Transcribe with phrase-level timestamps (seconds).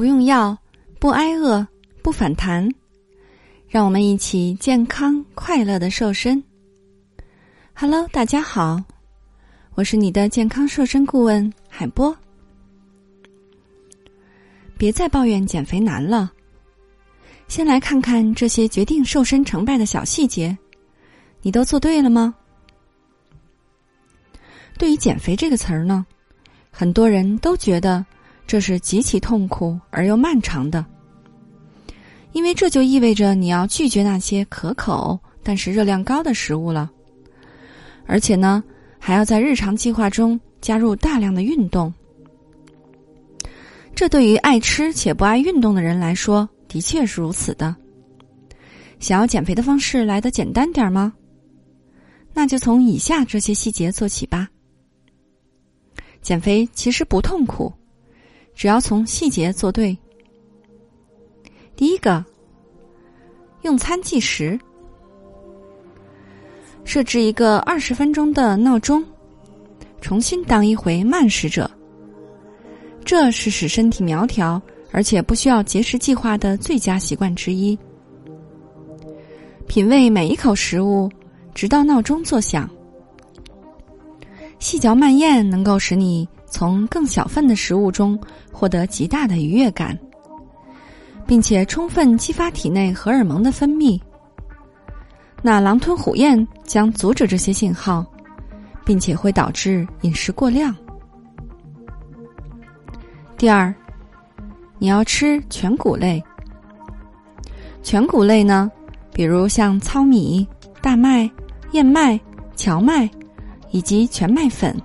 [0.00, 0.56] 不用药，
[0.98, 1.68] 不挨饿，
[2.02, 2.66] 不反弹，
[3.68, 6.42] 让我们一起健康快乐的瘦身。
[7.74, 8.82] Hello，大家好，
[9.74, 12.16] 我是你的健康瘦身顾问海波。
[14.78, 16.32] 别再抱怨减肥难了，
[17.46, 20.56] 先来看看这些决定瘦身成败的小细节，
[21.42, 22.34] 你都做对了吗？
[24.78, 26.06] 对于减肥这个词儿呢，
[26.70, 28.02] 很多人都觉得
[28.50, 30.84] 这是极其痛苦而又漫长的，
[32.32, 36.90] 因为这就意味着你要拒绝那些可口但是热量高的食物了，
[38.06, 38.60] 而且呢，
[38.98, 41.94] 还要在日常计划中加入大量的运动。
[43.94, 47.76] 这对于爱吃且不爱运动的人来说，的确是如此的。
[48.98, 51.12] 想要减肥的方式来得简单点吗？
[52.34, 54.48] 那就从以下这些细节做起吧。
[56.20, 57.72] 减肥其实不痛苦，
[58.54, 59.96] 只要从细节做对。
[61.76, 62.24] 第一个，
[63.62, 64.58] 用餐计时，
[66.84, 69.04] 设置一个二十分钟的闹钟，
[70.00, 71.70] 重新当一回慢食者。
[73.04, 74.60] 这是使身体苗条
[74.92, 77.78] 而且不需要节食计划的最佳习惯之一。
[79.66, 81.10] 品味每一口食物，
[81.54, 82.68] 直到闹钟作响。
[84.58, 88.20] 细嚼慢咽能够使你从更小份的食物中
[88.52, 89.98] 获得极大的愉悦感，
[91.26, 93.98] 并且充分激发体内荷尔蒙的分泌。
[95.40, 98.04] 那狼吞虎咽将阻止这些信号，
[98.84, 100.74] 并且会导致饮食过量。
[103.38, 103.74] 第二，
[104.78, 106.22] 你要吃全谷类。
[107.82, 108.70] 全谷类呢，
[109.14, 110.46] 比如像糙米、
[110.82, 111.30] 大麦、
[111.70, 112.20] 燕麦、
[112.54, 113.08] 荞麦。
[113.72, 114.76] 以及全麦粉，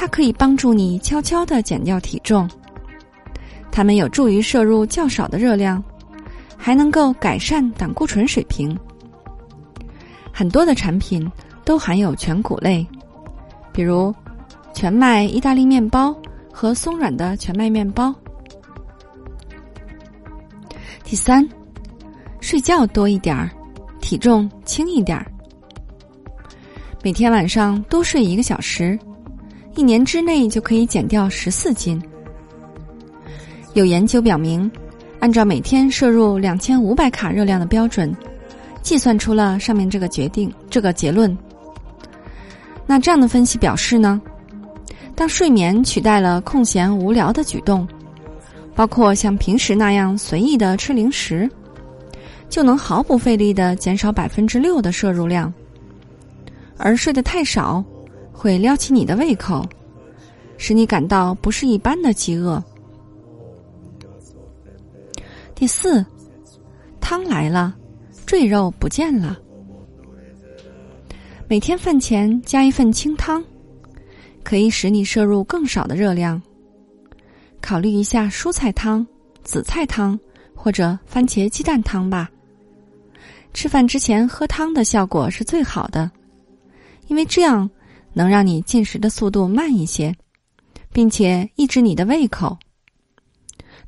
[0.00, 2.48] 它可以帮助你悄悄的减掉体重。
[3.68, 5.82] 它们有助于摄入较少的热量，
[6.56, 8.78] 还能够改善胆固醇水平。
[10.32, 11.28] 很多的产品
[11.64, 12.86] 都含有全谷类，
[13.72, 14.14] 比如
[14.72, 16.16] 全麦意大利面包
[16.52, 18.14] 和松软的全麦面包。
[21.02, 21.44] 第三，
[22.40, 23.50] 睡觉多一点儿，
[24.00, 25.26] 体重轻一点儿。
[27.02, 28.96] 每天晚上多睡一个小时，
[29.78, 32.02] 一年之内就可以减掉十四斤。
[33.74, 34.68] 有研究表明，
[35.20, 38.12] 按照每天摄入两千五百卡热量的标准，
[38.82, 41.38] 计算出了上面这个决定这个结论。
[42.88, 44.20] 那这样的分析表示呢，
[45.14, 47.86] 当睡眠取代了空闲无聊的举动，
[48.74, 51.48] 包括像平时那样随意的吃零食，
[52.48, 55.54] 就能毫不费力的减少百分之六的摄入量。
[56.76, 57.84] 而睡得太少，
[58.38, 59.68] 会撩起你的胃口，
[60.58, 62.62] 使你感到不是一般的饥饿。
[65.56, 66.06] 第四，
[67.00, 67.74] 汤来了，
[68.24, 69.36] 赘肉不见了。
[71.48, 73.42] 每天饭前加一份清汤，
[74.44, 76.40] 可以使你摄入更少的热量。
[77.60, 79.04] 考虑一下蔬菜汤、
[79.42, 80.16] 紫菜汤
[80.54, 82.30] 或者番茄鸡蛋汤吧。
[83.52, 86.08] 吃饭之前喝汤的效果是最好的。
[87.08, 87.68] 因为这样
[88.12, 90.14] 能让你进食的速度慢一些，
[90.92, 92.58] 并且抑制你的胃口。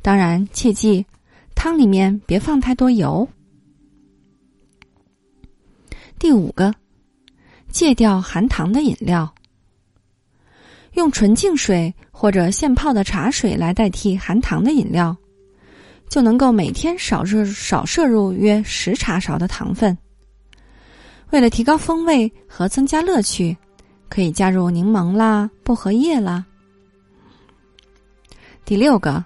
[0.03, 1.04] 当然，切记
[1.54, 3.28] 汤里面别放太多油。
[6.19, 6.75] 第五个，
[7.70, 9.32] 戒掉含糖的饮料，
[10.94, 15.16] 用纯净水或者现泡的茶水来代替含糖的饮料，
[16.08, 19.97] 就能够每天少摄少摄入约十茶勺的糖分。
[21.31, 23.56] 为了提高风味和增加乐趣，
[24.10, 26.44] 可以加入柠檬啦、薄荷叶啦。
[28.65, 29.25] 第六个，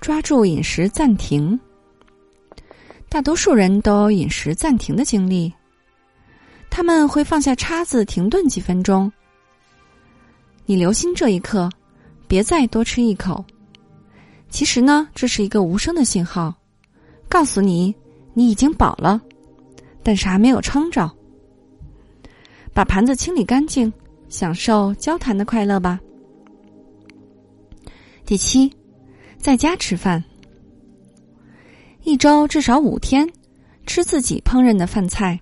[0.00, 1.58] 抓住饮食暂停。
[3.08, 5.52] 大多数人都有饮食暂停的经历，
[6.68, 9.10] 他们会放下叉子停顿几分钟。
[10.66, 11.70] 你留心这一刻，
[12.28, 13.44] 别再多吃一口。
[14.48, 16.52] 其实呢，这是一个无声的信号，
[17.28, 17.94] 告诉你
[18.34, 19.20] 你已经饱了，
[20.02, 21.10] 但是还没有撑着。
[22.72, 23.92] 把盘子清理干净，
[24.28, 26.00] 享受交谈的快乐吧。
[28.24, 28.72] 第七，
[29.38, 30.22] 在家吃饭，
[32.04, 33.28] 一周至少五天
[33.86, 35.38] 吃自己烹饪的饭菜，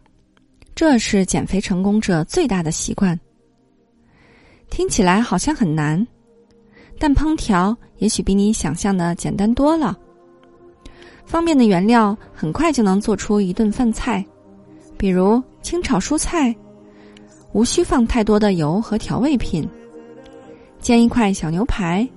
[0.75, 3.19] 这是减肥成功者最大的习惯。
[4.71, 6.05] 听起来好像很难，
[6.99, 9.97] 但烹调也许比你想象的简单多了。
[11.27, 14.25] 方便的原料很快就能做出一顿饭菜，
[14.97, 16.57] 比如清炒蔬菜。
[17.53, 19.69] 无需放太多的油和调味品，
[20.81, 22.09] 煎一块小牛排，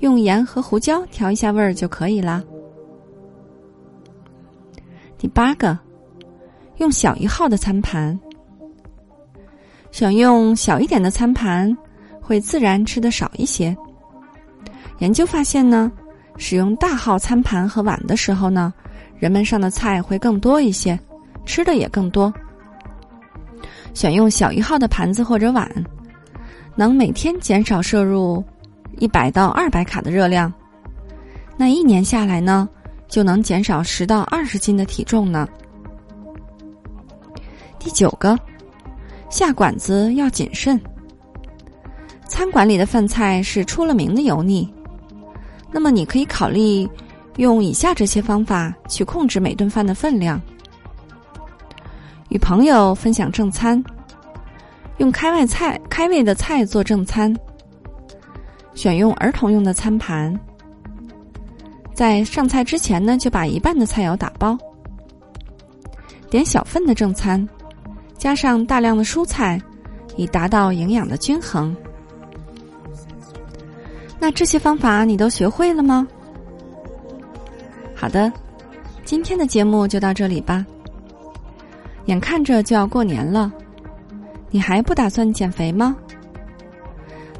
[0.00, 2.42] 用盐和胡椒调一下味儿就可以啦。
[5.16, 5.78] 第八个，
[6.78, 8.18] 用小一号的餐盘。
[9.90, 11.74] 选用小一点的餐盘，
[12.20, 13.74] 会自然吃的少一些。
[14.98, 15.90] 研究发现呢，
[16.36, 18.74] 使用大号餐盘和碗的时候呢，
[19.16, 20.98] 人们上的菜会更多一些，
[21.46, 22.32] 吃的也更多。
[23.94, 25.70] 选用小一号的盘子或者碗，
[26.76, 28.44] 能每天减少摄入
[28.98, 30.52] 一百到二百卡的热量。
[31.56, 32.68] 那一年下来呢？
[33.06, 35.48] 就能减少十到二十斤的体重呢。
[37.78, 38.36] 第九个，
[39.30, 40.80] 下馆子要谨慎。
[42.26, 44.68] 餐馆里的饭菜是出了名的油腻，
[45.70, 46.88] 那么你可以考虑
[47.36, 50.40] 用以下这些方法去控制每顿饭的分量：
[52.34, 53.80] 与朋友分享正餐，
[54.96, 57.32] 用开外菜开胃的菜做正餐，
[58.74, 60.36] 选用儿童用的餐盘。
[61.94, 64.58] 在上菜之前呢，就把一半的菜肴打包，
[66.28, 67.48] 点小份的正餐，
[68.18, 69.62] 加上大量的蔬菜，
[70.16, 71.74] 以达到营养的均衡。
[74.18, 76.04] 那这些方法你都学会了吗？
[77.94, 78.32] 好的，
[79.04, 80.66] 今天的节目就到这里吧。
[82.06, 83.52] 眼看着就要过年了，
[84.50, 85.96] 你还不打算减肥吗？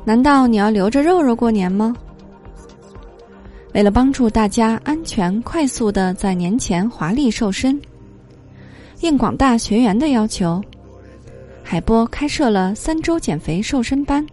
[0.05, 1.94] 难道你要留着肉肉过年吗？
[3.72, 7.81] 为了帮助大家安全、快速的在年前华丽瘦身，
[9.00, 10.62] 应广大学员的要求，
[11.62, 14.25] 海波开设了三周减肥瘦身班。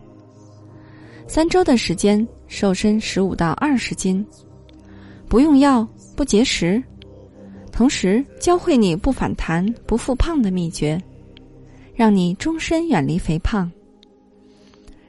[1.27, 4.25] 三周的时间，瘦身十五到二十斤，
[5.27, 6.81] 不用药，不节食，
[7.71, 11.01] 同时教会你不反弹、不复胖的秘诀，
[11.95, 13.71] 让你终身远离肥胖。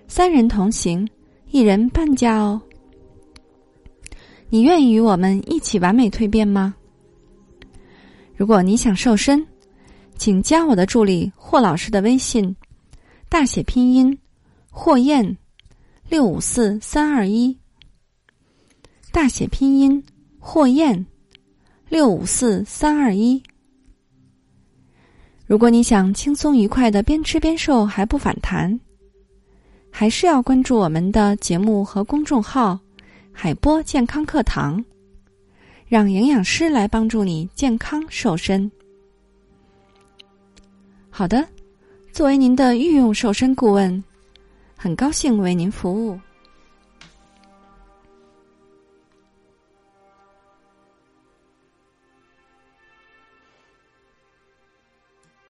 [0.07, 1.07] 三人同行，
[1.51, 2.61] 一人半价哦。
[4.49, 6.75] 你愿意与我们一起完美蜕变吗？
[8.37, 9.47] 如果你想瘦身，
[10.17, 12.55] 请加我的助理霍老师的微信，
[13.29, 14.19] 大写拼音
[14.71, 15.37] 霍燕
[16.09, 17.59] 六五四三二一，
[19.11, 20.03] 大写拼音
[20.39, 21.07] 霍燕
[21.93, 23.43] 六五四三二一。
[25.45, 28.81] 如果你想轻松愉快的边吃边瘦还不反弹，
[29.91, 32.81] 还是要关注我们的节目和公众号。
[33.31, 34.83] 海波健康课堂，
[35.87, 38.73] 让营养师来帮助你健康瘦身。
[41.11, 41.47] 好的，
[42.11, 44.03] 作为您的御用瘦身顾问，
[44.79, 46.19] 很高兴为您服务。